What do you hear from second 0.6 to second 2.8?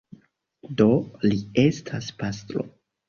Do li estas pastro.